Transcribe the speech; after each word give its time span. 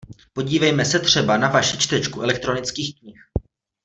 Podívejme 0.33 0.85
se 0.85 0.99
třeba 0.99 1.37
na 1.37 1.47
vaši 1.49 1.77
čtečku 1.77 2.21
elektronických 2.21 2.99
knih. 2.99 3.21